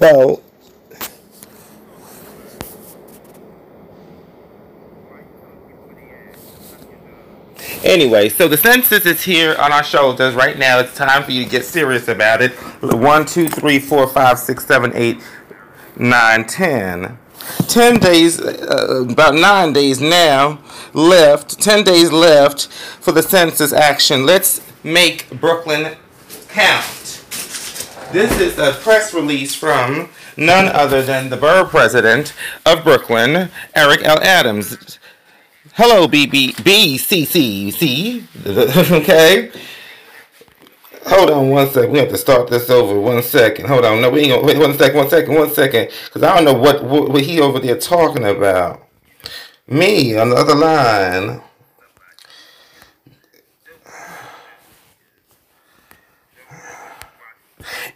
[0.00, 0.42] Well,
[7.82, 10.78] Anyway, so the census is here on our shoulders right now.
[10.78, 12.52] It's time for you to get serious about it.
[12.82, 15.18] One, two, three, four, five, six, seven, eight,
[15.96, 17.18] nine, ten.
[17.68, 20.60] Ten days, uh, about nine days now
[20.92, 21.60] left.
[21.60, 24.26] Ten days left for the census action.
[24.26, 25.96] Let's make Brooklyn
[26.48, 26.99] count.
[28.12, 32.34] This is a press release from none other than the borough president
[32.66, 34.20] of Brooklyn, Eric L.
[34.20, 34.98] Adams.
[35.74, 38.24] Hello, BB, BCCC.
[39.00, 39.52] okay.
[41.06, 41.92] Hold on one second.
[41.92, 42.98] We have to start this over.
[42.98, 43.68] One second.
[43.68, 44.02] Hold on.
[44.02, 44.58] No, we ain't gonna wait.
[44.58, 44.96] One second.
[44.96, 45.34] One second.
[45.34, 45.90] One second.
[46.06, 48.82] Because I don't know what, what what he over there talking about.
[49.68, 51.42] Me on the other line.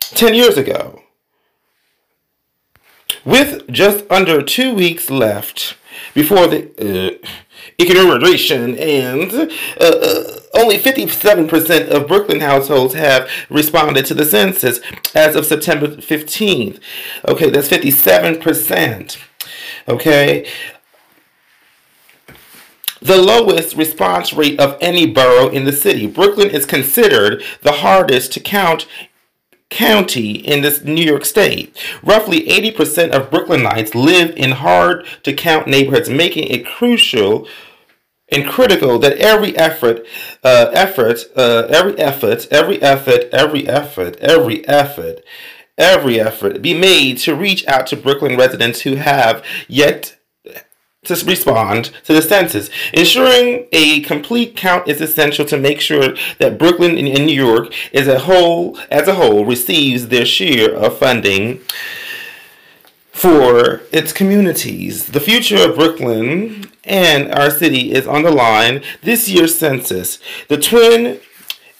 [0.01, 1.03] 10 years ago.
[3.25, 5.77] With just under two weeks left
[6.15, 7.29] before the uh,
[8.79, 9.47] ends, uh,
[9.81, 14.81] uh, only 57% of Brooklyn households have responded to the census
[15.15, 16.81] as of September 15th.
[17.27, 19.19] Okay, that's 57%.
[19.89, 20.47] Okay.
[23.01, 26.07] The lowest response rate of any borough in the city.
[26.07, 28.87] Brooklyn is considered the hardest to count
[29.71, 31.77] county in this New York State.
[32.03, 37.47] Roughly 80% of Brooklynites live in hard to count neighborhoods, making it crucial
[38.31, 40.07] and critical that every effort,
[40.45, 45.25] uh, effort, uh, every effort, every effort, every effort, every effort,
[45.79, 50.18] every effort be made to reach out to Brooklyn residents who have yet
[51.09, 52.71] to respond to the census.
[52.93, 58.07] Ensuring a complete count is essential to make sure that Brooklyn and New York as
[58.07, 61.61] a whole, as a whole receives their share of funding
[63.11, 65.07] for its communities.
[65.07, 70.21] The future of Brooklyn and our city is on the line this year's census.
[70.47, 71.21] The twin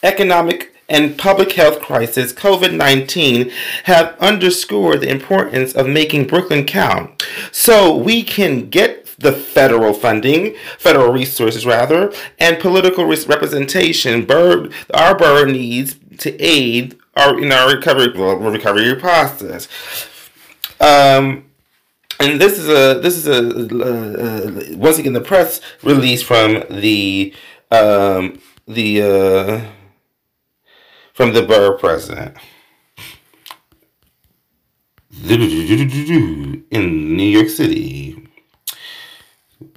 [0.03, 3.51] economic and public health crisis, COVID 19,
[3.83, 10.55] have underscored the importance of making Brooklyn count so we can get the federal funding,
[10.77, 17.73] federal resources rather, and political representation Bird, our borough needs to aid our in our
[17.73, 19.67] recovery recovery process.
[20.79, 21.45] Um,
[22.19, 26.63] and this is a this is a uh, uh, once again the press release from
[26.69, 27.33] the
[27.71, 29.61] um, the uh,
[31.13, 32.37] from the borough president
[36.71, 38.28] in New York City.
[39.61, 39.67] All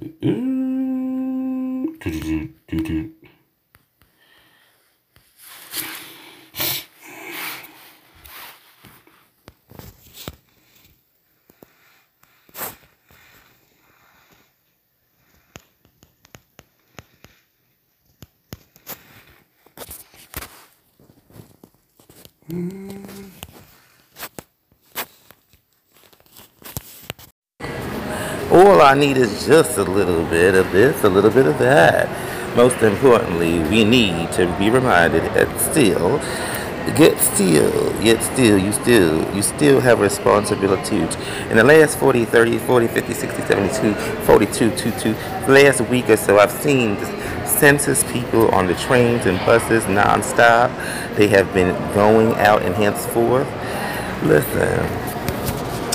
[28.93, 32.07] I need is just a little bit of this, a little bit of that.
[32.55, 36.19] Most importantly, we need to be reminded that still,
[36.95, 40.97] get still, yet still, you still, you still have responsibility.
[41.49, 43.95] In the last 40, 30, 40, 50, 60, 72,
[44.25, 45.09] 42, 22,
[45.51, 46.95] last week or so, I've seen
[47.47, 50.69] census people on the trains and buses nonstop.
[51.15, 53.47] They have been going out and henceforth.
[54.21, 54.85] Listen,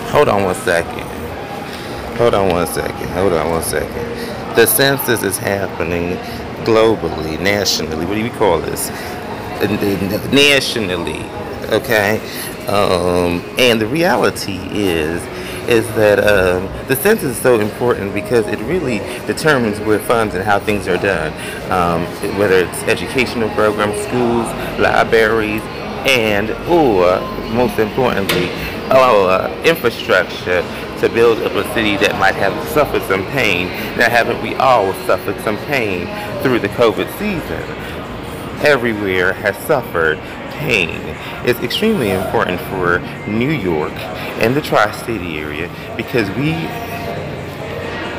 [0.09, 1.18] hold on one second.
[2.19, 3.09] Hold on one second.
[3.11, 4.57] Hold on one second.
[4.57, 6.17] The census is happening
[6.65, 8.05] globally, nationally.
[8.07, 8.91] What do we call this?
[10.33, 11.25] Nationally,
[11.71, 12.19] okay?
[12.67, 15.23] Um, and the reality is
[15.69, 20.43] is that um, the census is so important because it really determines where funds and
[20.43, 21.31] how things are done,
[21.71, 22.05] um,
[22.39, 24.47] whether it's educational programs, schools,
[24.81, 25.61] libraries,
[26.09, 27.21] and or
[27.53, 28.49] most importantly,
[28.91, 30.63] our infrastructure
[31.01, 33.69] to build up a city that might have suffered some pain.
[33.97, 36.07] Now, haven't we all suffered some pain
[36.43, 37.63] through the COVID season?
[38.67, 40.19] Everywhere has suffered
[40.59, 41.01] pain.
[41.47, 42.99] It's extremely important for
[43.31, 43.93] New York
[44.43, 46.53] and the tri-state area because we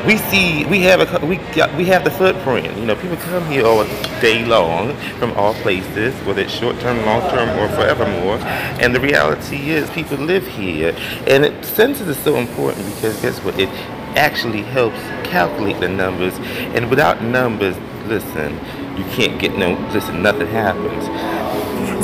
[0.06, 2.76] we see we have a we got we have the footprint.
[2.78, 3.84] You know, people come here all
[4.20, 8.38] day long from all places, whether it's short term, long term, or forevermore.
[8.80, 10.94] And the reality is, people live here,
[11.26, 13.58] and it, census is so important because guess what?
[13.58, 13.68] It
[14.16, 14.98] actually helps
[15.28, 16.34] calculate the numbers,
[16.74, 17.76] and without numbers,
[18.06, 18.54] listen,
[18.96, 19.72] you can't get no.
[19.92, 21.04] Listen, nothing happens.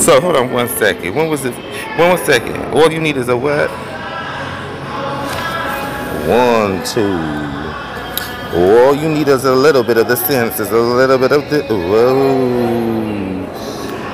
[0.04, 1.14] So hold on one second.
[1.14, 1.54] When was it?
[1.99, 2.56] One second.
[2.75, 3.70] All you need is a what?
[6.28, 7.65] One, two.
[8.54, 11.48] All you need is a little bit of the sense, is a little bit of
[11.50, 13.44] the whoa,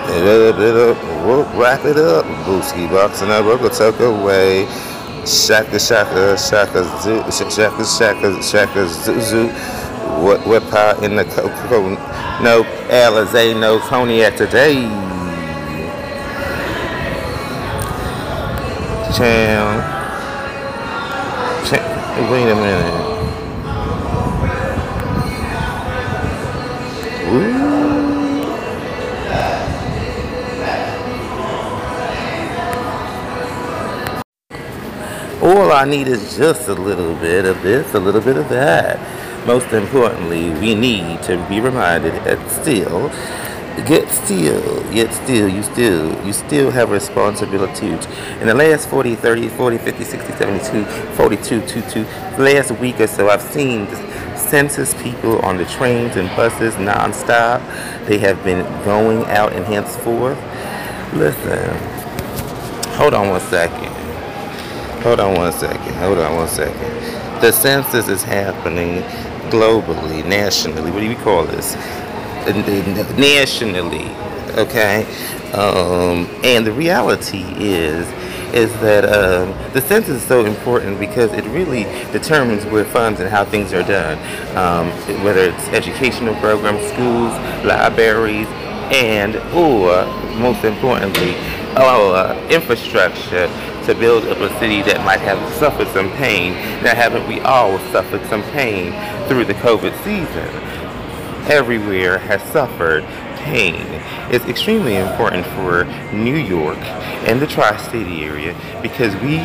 [0.08, 4.66] a little bit of whoa, wrap it up, Booski box and I will tuck away.
[5.24, 9.48] Shaka shaka shaka zoo, shaka shaka shaka zoo zoo.
[10.24, 11.90] What what pot in the cocoa?
[12.42, 14.74] No Alizé, no cognac today.
[19.16, 19.78] Cham.
[22.30, 23.01] Wait a minute.
[35.62, 38.98] All I need is just a little bit of this, a little bit of that.
[39.46, 43.10] Most importantly, we need to be reminded that still,
[43.86, 48.04] get still, yet still, you still, you still have responsibilities.
[48.40, 52.02] In the last 40, 30, 40, 50, 60, 72, 42, 22,
[52.42, 53.86] last week or so, I've seen
[54.36, 57.60] census people on the trains and buses nonstop.
[58.08, 60.38] They have been going out and henceforth.
[61.14, 61.68] Listen,
[62.94, 63.91] hold on one second.
[65.02, 65.94] Hold on one second.
[65.94, 66.80] Hold on one second.
[67.40, 69.02] The census is happening
[69.50, 70.92] globally, nationally.
[70.92, 71.74] What do we call this?
[73.18, 74.08] Nationally,
[74.56, 75.04] okay.
[75.54, 78.06] Um, and the reality is,
[78.54, 81.82] is that um, the census is so important because it really
[82.12, 84.18] determines where funds and how things are done.
[84.56, 84.88] Um,
[85.24, 87.32] whether it's educational programs, schools,
[87.64, 88.46] libraries,
[88.90, 91.34] and or uh, most importantly,
[91.76, 93.46] our uh, infrastructure
[93.84, 96.52] to build up a city that might have suffered some pain.
[96.82, 98.92] Now, haven't we all suffered some pain
[99.28, 100.48] through the COVID season?
[101.50, 103.04] Everywhere has suffered
[103.42, 103.84] pain.
[104.32, 106.78] It's extremely important for New York
[107.26, 109.38] and the tri-state area because we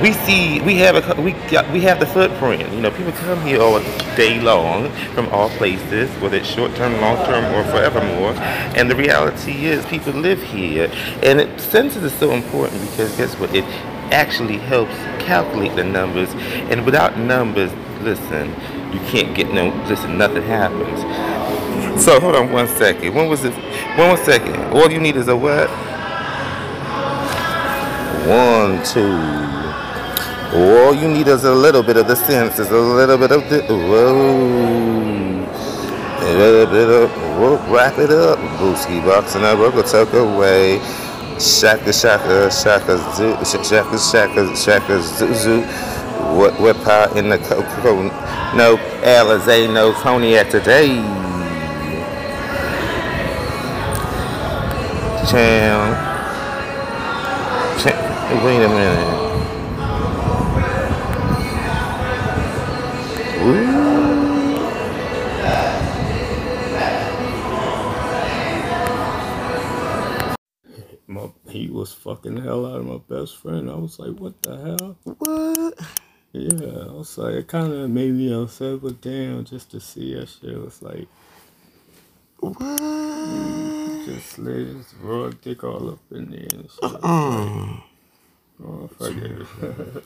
[0.00, 2.72] we see we have a we got we have the footprint.
[2.72, 3.78] You know, people come here all
[4.16, 8.32] day long from all places, whether it's short term, long term, or forevermore.
[8.76, 10.90] And the reality is, people live here,
[11.22, 13.54] and it, census is so important because guess what?
[13.54, 13.64] It
[14.12, 14.94] actually helps
[15.24, 16.30] calculate the numbers,
[16.70, 18.48] and without numbers, listen,
[18.92, 19.68] you can't get no.
[19.86, 21.00] Listen, nothing happens.
[22.02, 23.14] So hold on one second.
[23.14, 23.54] When was it?
[23.96, 24.56] One second.
[24.72, 25.70] All you need is a what?
[28.26, 29.63] One, two.
[30.54, 33.50] All you need is a little bit of the sense, is a little bit of
[33.50, 35.44] the whoa,
[36.20, 40.78] a little bit of whoa, wrap it up, Booski box and I will tuck away.
[41.40, 45.62] Shaka shaka shaka zoo, shaka shaka shaka zoo zoo.
[46.38, 48.04] What what pot in the cocoa?
[48.54, 51.02] No Alizé, no cognac today.
[55.28, 55.90] Cham.
[58.44, 59.13] Wait a minute.
[63.44, 63.50] My
[71.50, 73.70] he was fucking the hell out of my best friend.
[73.70, 74.96] I was like, what the hell?
[75.04, 75.78] What?
[76.32, 80.14] Yeah, I was like, it kind of made me upset, but damn, just to see
[80.14, 81.06] that shit was like,
[82.38, 84.06] What?
[84.06, 86.82] just slid his raw dick all up in there and shit.
[86.82, 87.76] Uh,
[88.64, 90.04] Oh, fuck it.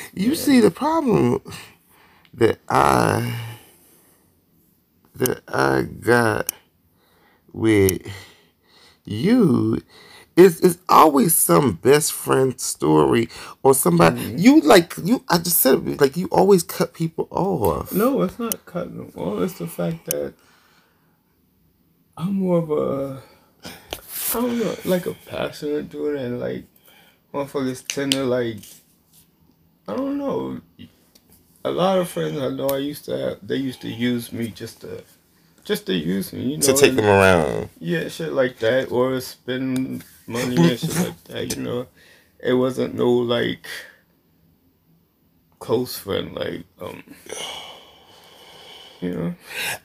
[0.14, 1.40] you see the problem
[2.34, 3.38] that I
[5.14, 6.52] that I got
[7.52, 8.06] with
[9.04, 9.82] you
[10.36, 13.28] is is always some best friend story
[13.62, 14.38] or somebody mm-hmm.
[14.38, 17.92] you like you I just said it, like you always cut people off.
[17.92, 19.42] no, it's not cutting them off.
[19.42, 20.34] It's the fact that
[22.16, 23.22] I'm more of a,
[23.64, 26.64] I don't know, like a passionate dude, and like
[27.32, 28.58] motherfuckers tend to like
[29.88, 30.60] I don't know.
[31.70, 34.48] A lot of friends I know I used to have, they used to use me
[34.48, 35.04] just to,
[35.62, 36.66] just to use me, you know.
[36.66, 37.68] to take them around.
[37.78, 41.56] Yeah, shit like that, or spend money and shit like that.
[41.56, 41.86] You know,
[42.40, 43.68] it wasn't no like
[45.60, 47.04] close friend, like um,
[49.00, 49.34] you know.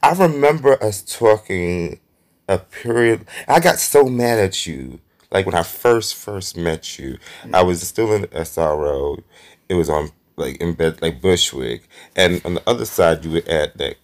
[0.01, 1.99] I remember us talking
[2.47, 3.27] a period.
[3.47, 5.01] I got so mad at you.
[5.31, 7.19] Like when I first first met you,
[7.53, 9.21] I was still in SRO.
[9.69, 13.47] It was on like in bed like Bushwick, and on the other side you would
[13.47, 13.95] add that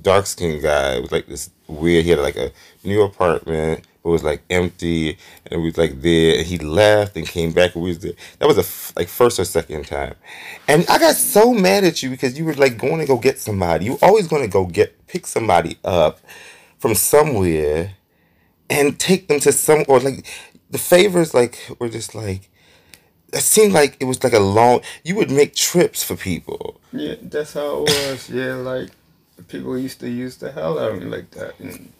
[0.00, 0.96] dark skinned guy.
[0.96, 2.04] It was like this weird.
[2.04, 2.52] He had like a
[2.84, 6.38] new apartment, it was like empty, and it was like there.
[6.38, 8.12] And he left and came back, and we was there.
[8.38, 10.14] That was a f- like first or second time,
[10.68, 13.40] and I got so mad at you because you were like going to go get
[13.40, 13.86] somebody.
[13.86, 16.20] You always going to go get pick somebody up
[16.78, 17.94] from somewhere
[18.70, 20.26] and take them to some or like
[20.70, 22.48] the favors like were just like
[23.36, 26.80] it seemed like it was like a long you would make trips for people.
[26.92, 28.30] Yeah, that's how it was.
[28.30, 28.90] Yeah, like
[29.48, 31.58] people used to use the hell out of me like that.
[31.60, 31.92] And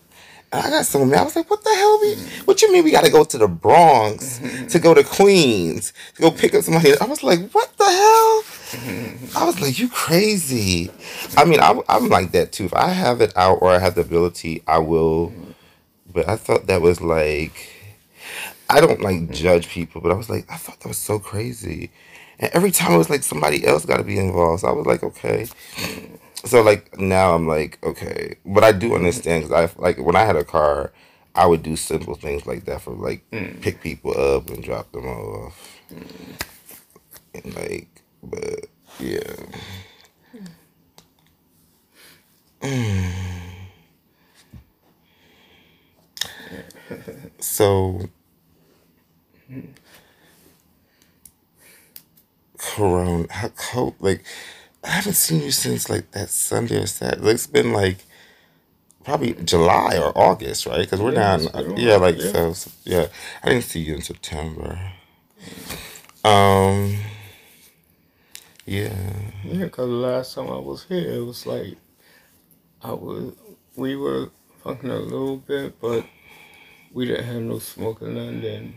[0.52, 2.14] i got so mad i was like what the hell we
[2.44, 6.30] what you mean we gotta go to the bronx to go to queens to go
[6.30, 8.44] pick up somebody i was like what the hell?
[9.36, 10.90] I was like you crazy.
[11.36, 12.64] I mean I, i'm like that too.
[12.64, 15.32] If i have it out or i have the ability i will.
[16.12, 17.75] But i thought that was like
[18.68, 19.32] I don't like mm-hmm.
[19.32, 21.90] judge people, but I was like, I thought that was so crazy.
[22.38, 24.62] And every time it was like somebody else got to be involved.
[24.62, 25.46] So I was like, okay.
[26.44, 28.36] So like now I'm like, okay.
[28.44, 28.96] But I do mm-hmm.
[28.96, 30.92] understand because I like when I had a car,
[31.34, 33.60] I would do simple things like that for like mm.
[33.60, 35.80] pick people up and drop them off.
[35.92, 36.42] Mm.
[37.34, 38.66] And like, but
[38.98, 39.34] yeah.
[42.62, 43.10] Hmm.
[47.38, 48.08] So
[52.58, 53.94] Corona, how cold?
[54.00, 54.24] Like,
[54.84, 57.30] I haven't seen you since like that Sunday or Saturday.
[57.30, 57.98] It's been like
[59.04, 60.80] probably July or August, right?
[60.80, 62.32] Because we're Yeah, now, it's in, yeah, like yeah.
[62.32, 63.06] so, so- yeah.
[63.42, 64.78] I didn't see you in September.
[66.24, 66.96] Um,
[68.66, 68.94] yeah,
[69.44, 71.76] yeah, because the last time I was here, it was like
[72.82, 73.34] I was
[73.76, 74.30] we were
[74.64, 76.04] fucking a little bit, but
[76.92, 78.40] we didn't have no smoking none.
[78.42, 78.74] Then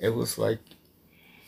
[0.00, 0.58] it was like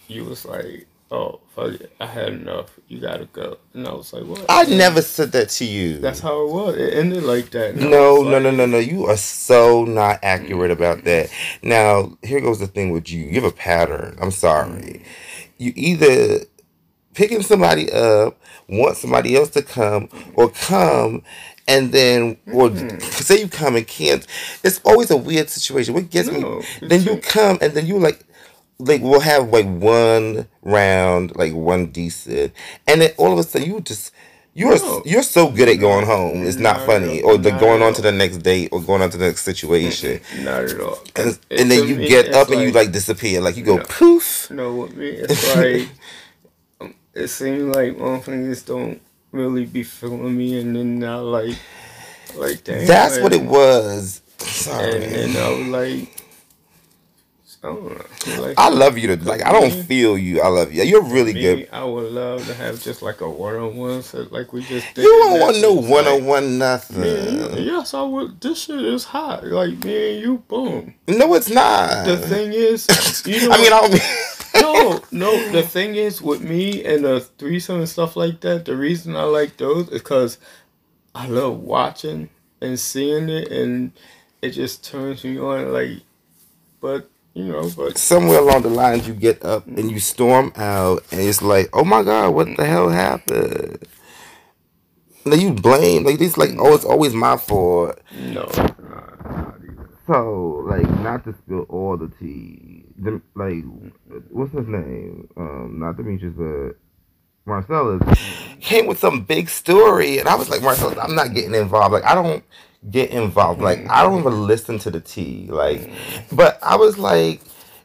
[0.08, 2.78] you was like, oh fuck it, I had enough.
[2.88, 4.44] You gotta go, and I was like, what?
[4.48, 5.98] I never said that to you.
[5.98, 6.76] That's how it was.
[6.76, 7.76] It ended like that.
[7.76, 8.78] No, no, like, no, no, no.
[8.78, 11.06] You are so not accurate about mm-hmm.
[11.06, 11.30] that.
[11.62, 13.24] Now, here goes the thing with you.
[13.24, 14.16] You have a pattern.
[14.20, 15.04] I'm sorry.
[15.58, 16.40] You either
[17.14, 21.22] picking somebody up, want somebody else to come, or come
[21.68, 22.98] and then or mm-hmm.
[22.98, 24.26] say you come and can't.
[24.64, 25.94] It's always a weird situation.
[25.94, 28.24] What gets No, me then you come and then you like
[28.86, 32.52] like we'll have like one round, like one decent,
[32.86, 34.12] and then all of a sudden you just
[34.54, 35.02] you're No.
[35.06, 36.44] you're so good at going home.
[36.46, 39.00] It's not Not funny, or the Not going on to the next date, or going
[39.02, 40.98] on to the next situation, Not at all.
[41.16, 43.84] and, and then you me, get up and you like disappear, like you go No.
[43.84, 44.50] poof.
[44.50, 45.88] No, with me, it's like
[46.80, 51.56] um, it seems like motherfuckers don't really be feeling me, and then now like,
[52.36, 52.86] like damn.
[52.86, 54.20] That's what it was.
[54.38, 55.04] Sorry.
[55.04, 56.21] and I was like,
[57.64, 58.38] Oh, I.
[58.38, 59.44] Like, I love you to like.
[59.44, 60.40] I don't feel you.
[60.40, 60.82] I love you.
[60.82, 61.68] You're really me, good.
[61.72, 64.92] I would love to have just like a one on one, like we just.
[64.94, 67.00] did You don't want no one on one nothing.
[67.00, 68.40] Man, yes, I would.
[68.40, 69.44] This shit is hot.
[69.44, 70.94] Like me and you, boom.
[71.06, 72.04] No, it's not.
[72.04, 72.88] The thing is,
[73.26, 74.02] you know, I mean, I don't mean.
[74.60, 75.52] no, no.
[75.52, 79.22] The thing is, with me and the threesome and stuff like that, the reason I
[79.22, 80.38] like those is because
[81.14, 82.28] I love watching
[82.60, 83.92] and seeing it, and
[84.40, 85.72] it just turns me on.
[85.72, 86.00] Like,
[86.80, 91.02] but you know, but somewhere along the lines you get up and you storm out
[91.10, 93.78] and it's like oh my god what the hell happened?
[95.24, 97.98] Then you blame like this like oh it's always my fault.
[98.18, 98.80] No, not,
[99.24, 99.54] not
[100.06, 103.64] so like not to spill all the tea Dem- like
[104.30, 105.28] what's his name?
[105.36, 106.76] Um not demetrius but
[107.44, 108.02] marcellus
[108.60, 111.92] came with some big story and i was like marcellus i'm not getting involved.
[111.92, 112.44] Like i don't
[112.90, 114.28] get involved like i don't mm-hmm.
[114.28, 116.36] even listen to the tea like mm-hmm.
[116.36, 117.40] but i was like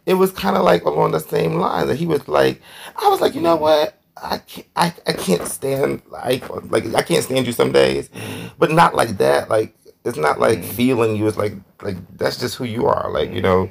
[0.05, 2.61] it was kind of like along the same line that he was like
[2.95, 3.63] i was like you know mm-hmm.
[3.63, 8.09] what I can't, I, I can't stand like like I can't stand you some days,
[8.57, 9.49] but not like that.
[9.49, 11.27] Like it's not like feeling you.
[11.27, 13.11] It's like like that's just who you are.
[13.11, 13.69] Like you know,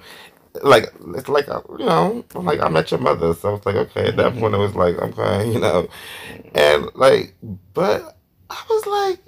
[0.62, 3.76] like it's like uh, you know, I'm like I met your mother, so it's like
[3.76, 4.09] okay.
[4.09, 5.88] At that point, it was like okay, you know,
[6.54, 7.35] and like,
[7.75, 8.18] but
[8.50, 9.21] I was like.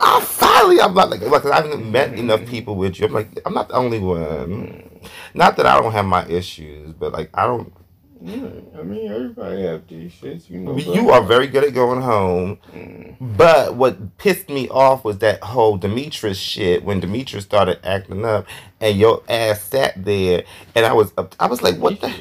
[0.00, 3.06] I finally, I'm not like, like I haven't met enough people with you.
[3.06, 5.00] I'm like, I'm not the only one.
[5.34, 7.72] Not that I don't have my issues, but like I don't
[8.20, 10.76] Yeah, I mean, everybody have these shits, you know.
[10.76, 12.58] You are very good at going home.
[12.72, 13.16] Mm.
[13.20, 18.46] But what pissed me off was that whole Demetrius shit when Demetrius started acting up
[18.80, 22.14] and your ass sat there and I was up I was like, what the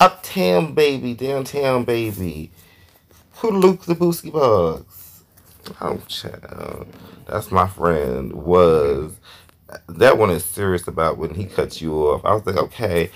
[0.00, 2.50] uptown baby, downtown baby.
[3.36, 4.97] Who Luke the Booski Bugs?
[5.80, 6.86] Oh child.
[7.26, 9.18] That's my friend was
[9.88, 12.24] that one is serious about when he cuts you off.
[12.24, 13.10] I was like, okay,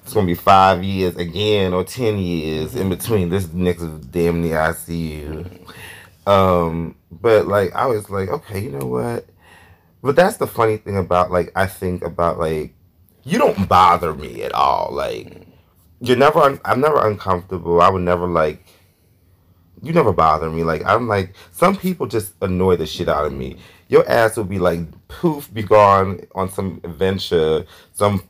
[0.00, 4.56] it's gonna be five years again or ten years in between this nigga's damn near
[4.56, 5.68] ICU.
[6.26, 9.26] Um, but like I was like, okay, you know what?
[10.02, 12.74] But that's the funny thing about like I think about like
[13.24, 14.90] you don't bother me at all.
[14.92, 15.46] Like
[16.00, 17.80] you're never un- I'm never uncomfortable.
[17.80, 18.64] I would never like
[19.82, 20.62] you never bother me.
[20.64, 23.56] Like I'm like some people just annoy the shit out of me.
[23.88, 28.22] Your ass will be like poof, be gone on some adventure, some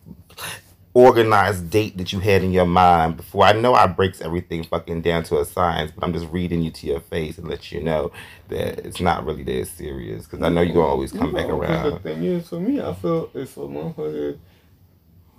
[0.94, 5.00] organized date that you had in your mind before I know I breaks everything fucking
[5.00, 7.82] down to a science, but I'm just reading you to your face and let you
[7.82, 8.12] know
[8.48, 11.58] that it's not really that serious because I know you're gonna always come back No,
[11.58, 11.90] 'cause around.
[11.92, 14.38] The thing is, for me, I feel if a motherfucker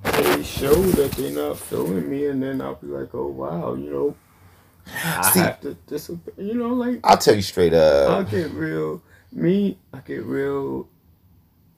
[0.03, 3.89] they show that they're not feeling me, and then I'll be like, oh wow, you
[3.91, 4.15] know,
[4.87, 6.33] I See- have to disappear.
[6.37, 8.27] You know, like I'll tell you straight up.
[8.27, 9.01] I get real.
[9.31, 10.87] Me, I get real.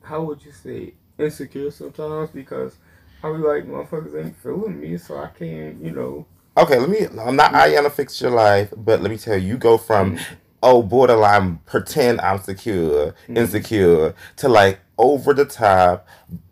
[0.03, 2.77] How would you say insecure sometimes because
[3.23, 5.81] I be like motherfuckers ain't feeling me, so I can't.
[5.81, 6.25] You know.
[6.57, 7.07] Okay, let me.
[7.19, 10.23] I'm not Ayana fix your life, but let me tell you, you go from mm.
[10.63, 13.37] oh borderline pretend I'm secure, mm-hmm.
[13.37, 16.07] insecure to like over the top,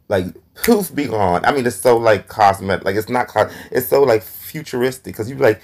[0.08, 1.46] like poof be gone.
[1.46, 2.86] I mean, it's so like cosmetic.
[2.86, 3.28] Like it's not.
[3.28, 5.62] Cos- it's so like futuristic because you be like.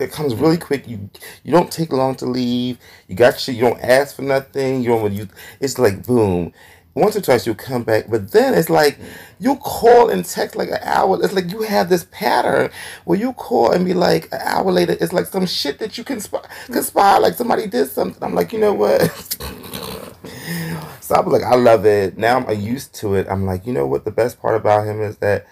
[0.00, 0.86] It comes really quick.
[0.88, 1.10] You
[1.44, 2.78] you don't take long to leave.
[3.08, 3.56] You got shit.
[3.56, 4.82] You don't ask for nothing.
[4.82, 5.12] You don't.
[5.12, 5.28] You.
[5.60, 6.52] It's like boom.
[6.94, 8.98] Once or twice you'll come back, but then it's like
[9.38, 11.22] you call and text like an hour.
[11.22, 12.70] It's like you have this pattern
[13.04, 14.96] where you call and be like an hour later.
[15.00, 18.22] It's like some shit that you conspire, conspire like somebody did something.
[18.22, 19.02] I'm like, you know what?
[21.00, 22.18] so I'm like, I love it.
[22.18, 23.28] Now I'm used to it.
[23.30, 24.04] I'm like, you know what?
[24.04, 25.46] The best part about him is that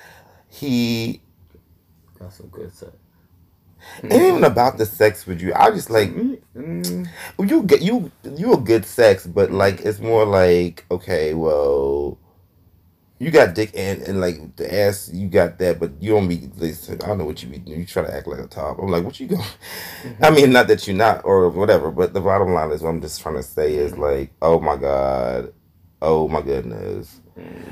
[0.49, 1.21] he
[2.19, 2.93] Got some good sex.
[4.03, 5.55] Ain't even about the sex with you.
[5.55, 10.01] I just like Me, mm, you get you you a good sex, but like it's
[10.01, 12.19] more like okay, well,
[13.19, 16.51] you got dick and and like the ass, you got that, but you don't be.
[16.57, 17.59] Listen, I don't know what you be.
[17.71, 18.79] You try to act like a top.
[18.79, 19.37] I'm like, what you go?
[19.37, 20.25] Mm-hmm.
[20.25, 23.01] I mean, not that you're not or whatever, but the bottom line is what I'm
[23.01, 24.03] just trying to say is mm-hmm.
[24.03, 25.53] like, oh my god,
[26.03, 27.21] oh my goodness.
[27.39, 27.71] Mm-hmm.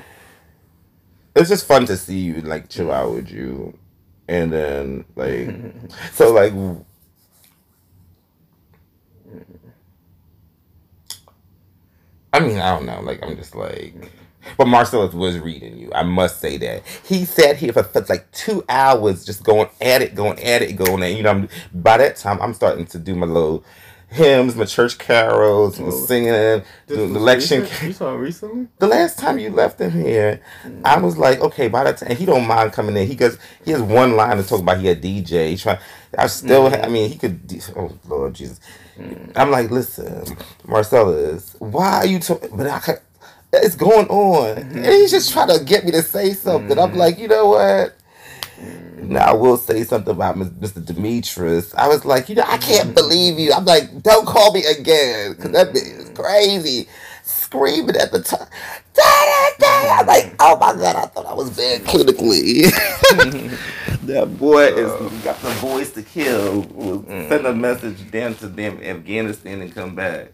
[1.36, 3.76] It's just fun to see you like chill out with you,
[4.28, 5.50] and then like
[6.12, 6.52] so like
[12.32, 13.00] I mean, I don't know.
[13.02, 14.10] Like, I'm just like,
[14.56, 15.90] but Marcellus was reading you.
[15.94, 20.02] I must say that he sat here for, for like two hours, just going at
[20.02, 21.10] it, going at it, going at.
[21.10, 21.16] it.
[21.16, 23.64] You know, I'm, by that time, I'm starting to do my little
[24.14, 25.90] hymns, my church carols, my Oh.
[25.90, 27.62] singing, the election.
[27.62, 27.82] recent?
[27.82, 28.68] You saw it recently?
[28.78, 30.40] The last time you left him here,
[30.84, 31.02] I mm.
[31.02, 33.06] was like, okay, by that time he don't mind coming in.
[33.06, 34.80] He goes, he has one line to talk about.
[34.80, 35.50] He a DJ.
[35.50, 35.78] He try.
[36.16, 36.84] I still, mm.
[36.84, 37.40] I mean, he could.
[37.76, 38.60] Oh Lord Jesus,
[38.98, 39.32] mm.
[39.36, 40.24] I'm like, listen,
[40.66, 42.20] Marcellus, why are you?
[42.20, 42.56] talking?
[42.56, 43.00] but I could,
[43.52, 45.46] it's going on, and he's just mm-hmm.
[45.46, 46.78] trying to get me to say something.
[46.78, 46.98] I'm mm-hmm.
[46.98, 47.96] like, you know what?
[49.02, 50.84] Now I will say something about Mr.
[50.84, 51.74] Demetrius.
[51.74, 53.52] I was like, you know, I can't believe you.
[53.52, 56.14] I'm like, don't call me again, because that bitch is mm-hmm.
[56.14, 56.88] crazy.
[57.22, 58.46] Screaming at the time.
[58.92, 59.96] Da, da, da.
[60.00, 60.36] I'm like, mm-hmm.
[60.40, 62.70] oh my god, I thought I was very clinically.
[64.06, 66.62] that boy is got the voice to kill.
[66.72, 67.60] Will send a mm.
[67.60, 70.32] message down to them Afghanistan and come back.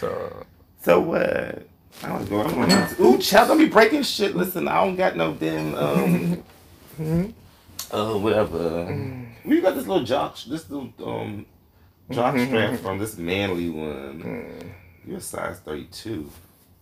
[0.00, 0.46] So
[0.82, 1.66] So what?
[2.02, 2.46] I was going.
[2.46, 4.34] I'm going ooh, child, don't be breaking shit.
[4.34, 6.42] Listen, I don't got no damn um.
[6.96, 7.30] Hmm?
[7.94, 9.24] Uh, whatever.
[9.44, 11.46] We got this little jock, this little um,
[12.10, 14.74] jock strap from this manly one.
[15.06, 16.28] You're a size thirty-two.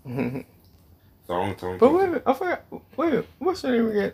[0.07, 2.65] Thong, thong, But wait, a minute, I forgot.
[2.97, 4.13] Wait, what's your name again?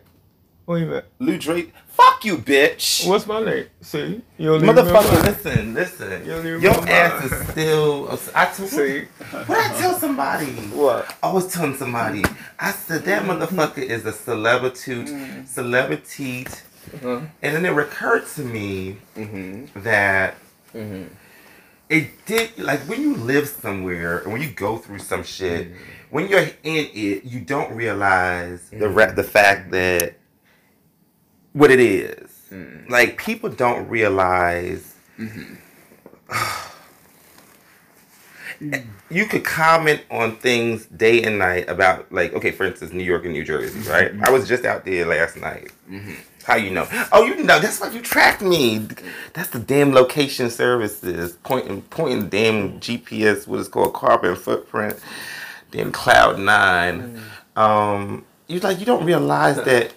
[0.66, 1.04] Wait a minute.
[1.20, 1.72] Lou Drake.
[1.86, 3.06] Fuck you, bitch.
[3.08, 3.66] What's my name?
[3.80, 6.24] See, you don't Motherfucker, listen, listen.
[6.26, 8.18] You don't even Your ass is still.
[8.34, 8.68] I told.
[8.68, 10.46] See, What I tell somebody?
[10.74, 11.16] what?
[11.22, 12.24] I was telling somebody.
[12.58, 16.46] I said that motherfucker is a celebrity, celebrity,
[16.94, 17.20] Uh-huh.
[17.42, 19.80] and then it recurred to me Mm-hmm.
[19.82, 20.34] that
[20.74, 21.04] Mm-hmm.
[21.88, 25.68] it did like when you live somewhere and when you go through some shit
[26.10, 30.14] when you're in it you don't realize the ra- the fact that
[31.54, 32.50] what it is
[32.88, 34.94] like people don't realize
[39.10, 43.24] you could comment on things day and night about like okay, for instance, New York
[43.24, 44.12] and New Jersey, right?
[44.22, 45.70] I was just out there last night.
[46.48, 46.88] How you know?
[47.12, 47.60] Oh, you know.
[47.60, 48.78] That's why you tracked me.
[49.34, 53.46] That's the damn location services pointing pointing damn GPS.
[53.46, 54.98] What is called carbon footprint.
[55.70, 57.20] Damn cloud nine.
[57.54, 57.62] Mm.
[57.62, 59.92] Um, you like you don't realize that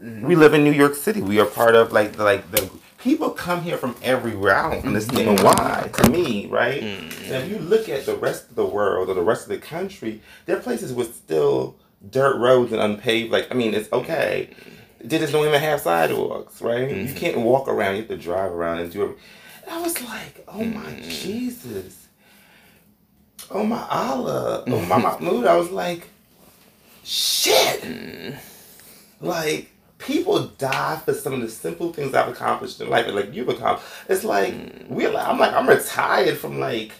[0.00, 1.22] we live in New York City.
[1.22, 4.56] We are part of like the, like the people come here from everywhere.
[4.56, 5.44] I don't understand mm-hmm.
[5.44, 5.90] why.
[5.92, 6.82] To me, right?
[6.82, 9.58] And if you look at the rest of the world or the rest of the
[9.58, 11.76] country, there are places with still
[12.10, 13.30] dirt roads and unpaved.
[13.30, 14.50] Like I mean, it's okay.
[14.50, 16.88] They just don't even have sidewalks, right?
[16.88, 17.16] You mm-hmm.
[17.16, 17.96] can't walk around.
[17.96, 19.18] You have to drive around and do it.
[19.70, 21.08] I was like, oh my mm-hmm.
[21.08, 22.08] Jesus.
[23.50, 24.64] Oh my Allah.
[24.66, 25.20] Oh my Mahmoud.
[25.20, 25.48] Mm-hmm.
[25.48, 26.08] I was like,
[27.04, 28.34] shit.
[29.20, 33.06] Like, people die for some of the simple things I've accomplished in life.
[33.06, 33.88] And like you've accomplished.
[34.08, 34.88] It's like mm.
[34.88, 36.92] we're like, I'm like, I'm retired from like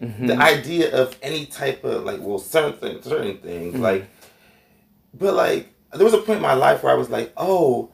[0.00, 3.76] the idea of any type of like well certain things, certain things.
[3.76, 4.06] Like
[5.14, 7.90] but like there was a point in my life where I was like, oh,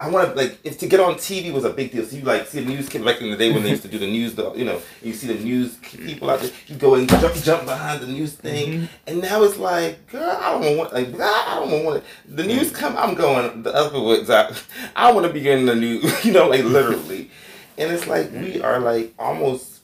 [0.00, 2.04] I want to like if to get on TV was a big deal.
[2.04, 3.88] So you like see the news kid back in the day when they used to
[3.88, 6.50] do the news, the, you know, you see the news people out there.
[6.66, 8.84] You go and jump, jump behind the news thing, mm-hmm.
[9.06, 12.04] and now it's like, girl, I don't want like, I don't want it.
[12.36, 14.24] The news come, I'm going the other way.
[14.28, 14.56] I,
[14.96, 17.30] I want to be in the news, you know, like literally,
[17.78, 19.80] and it's like we are like almost.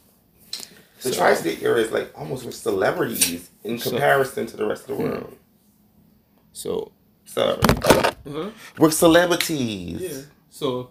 [1.02, 4.82] The So- tri-state area is like almost with celebrities in So- comparison to the rest
[4.82, 5.10] of the hmm.
[5.10, 5.36] world.
[6.52, 6.92] So,
[7.30, 7.58] Sorry,
[8.28, 8.50] huh?
[8.76, 10.00] we're celebrities.
[10.00, 10.22] Yeah.
[10.50, 10.90] So,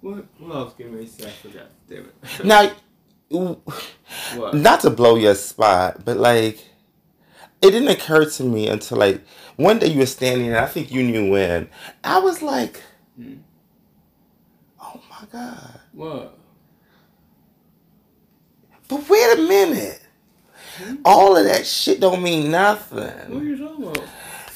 [0.00, 1.28] what, what else can we say?
[1.28, 1.66] I forgot.
[1.88, 2.14] Damn it.
[2.44, 2.72] Now,
[4.34, 4.54] what?
[4.54, 6.58] not to blow your spot, but like,
[7.62, 9.22] it didn't occur to me until like
[9.54, 10.60] one day you were standing there.
[10.60, 11.68] I think you knew when.
[12.02, 12.82] I was like,
[13.16, 13.34] Hmm.
[14.80, 15.80] oh my god!
[15.92, 16.38] What?
[18.88, 20.00] But wait a minute.
[21.04, 22.98] All of that shit don't mean nothing.
[23.32, 24.08] What are you talking about?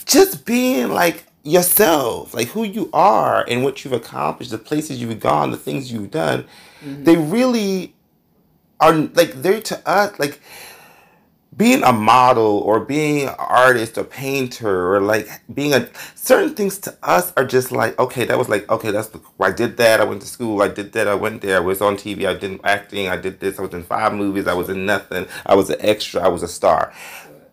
[0.07, 5.21] Just being like yourself, like who you are and what you've accomplished, the places you've
[5.21, 6.45] gone, the things you've done,
[6.81, 7.05] mm-hmm.
[7.05, 7.95] they really
[8.81, 10.41] are like they're to us like
[11.57, 16.77] being a model or being an artist or painter or like being a certain things
[16.79, 20.01] to us are just like okay that was like okay that's the I did that
[20.01, 22.35] I went to school I did that I went there I was on TV I
[22.35, 25.55] did acting I did this I was in five movies I was in nothing I
[25.55, 26.93] was an extra I was a star.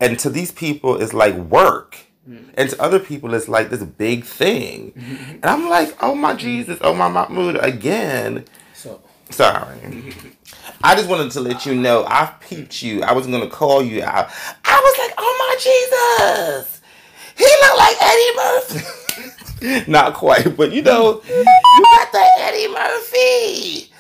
[0.02, 2.52] And to these people it's like work Mm-hmm.
[2.56, 5.32] and to other people it's like this big thing mm-hmm.
[5.32, 10.14] and I'm like oh my Jesus oh my Mahmoud again So, Sorry.
[10.84, 13.04] I just wanted to let you know I peeped you.
[13.04, 14.30] I was gonna call you out.
[14.64, 16.82] I was like, oh my Jesus.
[17.38, 19.86] He looked like Eddie Murphy.
[19.92, 23.92] Not quite, but you know, you got that Eddie Murphy.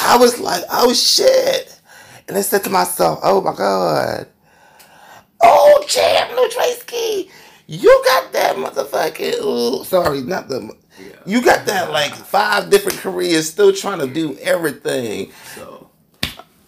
[0.00, 1.78] I was like, oh shit.
[2.28, 4.28] And I said to myself, oh my God.
[5.42, 7.30] Oh, champ, Lew Dresky.
[7.66, 11.12] You got that motherfucking, ooh, sorry, not the, yeah.
[11.24, 15.32] you got that like five different careers, still trying to do everything.
[15.54, 15.90] So,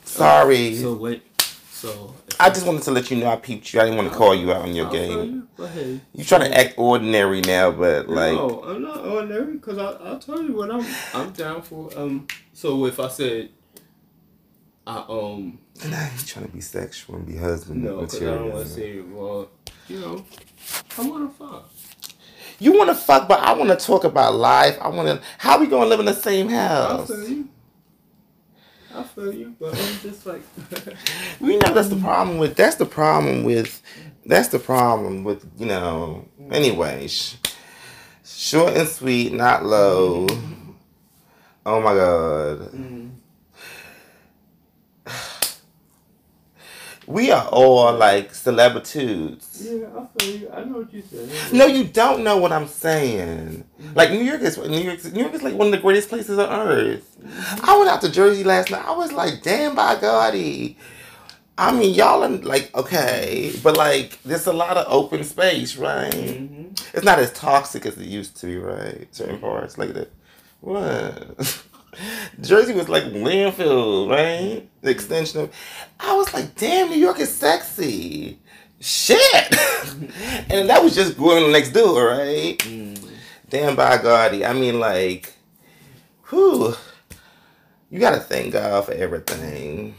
[0.05, 0.77] Sorry.
[0.77, 1.23] so wait.
[1.41, 3.81] So, I just wanted to let you know I peeped you.
[3.81, 5.11] I didn't want to call you out on your game.
[5.11, 6.01] you, Go ahead.
[6.15, 10.19] You trying to act ordinary now, but like, no, I'm not ordinary because I I'll
[10.19, 11.91] tell you what I'm I'm down for.
[11.97, 13.51] Um, so if I said,
[14.87, 18.45] I um nah, you trying to be sexual and be husband no, because I material.
[18.45, 19.51] don't want to say well,
[19.89, 20.25] you know,
[20.99, 21.71] I want to fuck.
[22.61, 24.79] You want to fuck, but I want to talk about life.
[24.81, 25.27] I want to.
[25.39, 27.11] How we gonna live in the same house?
[27.11, 27.49] I feel you.
[28.95, 30.43] I feel you, but I'm just like,
[31.41, 32.55] We know that's the problem with.
[32.57, 33.83] That's the problem with.
[34.27, 36.29] That's the problem with you know.
[36.51, 37.39] Anyways,
[38.25, 40.27] short and sweet, not low.
[41.67, 42.59] Oh my god.
[42.73, 43.11] mm,
[47.07, 49.63] We are all like celebritudes.
[49.63, 50.51] yeah, I feel you.
[50.51, 51.53] I know what you said.
[51.53, 53.65] No, you don't know what I'm saying.
[53.95, 55.05] Like New York is New York.
[55.13, 57.17] New York is like one of the greatest places on earth.
[57.63, 58.85] I went out to Jersey last night.
[58.87, 60.77] I was like, damn, by Gotti.
[61.57, 66.13] I mean, y'all are like okay, but like there's a lot of open space, right?
[66.13, 69.07] hmm It's not as toxic as it used to be, right?
[69.15, 70.11] Certain parts like that.
[70.61, 71.63] What?
[72.41, 74.69] Jersey was like landfill, right?
[74.83, 75.55] The extension of.
[76.01, 78.39] I was like, damn, New York is sexy.
[78.81, 79.19] Shit.
[80.51, 82.59] and that was just going the next door, right?
[82.59, 83.11] Mm.
[83.49, 84.47] Damn, by Gotti.
[84.47, 85.33] I mean, like,
[86.29, 86.75] whew.
[87.91, 89.95] You gotta thank God for everything.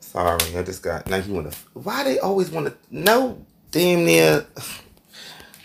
[0.00, 1.08] Sorry, I just got.
[1.08, 1.50] Now you wanna.
[1.72, 2.74] Why they always wanna.
[2.90, 4.46] No, damn near.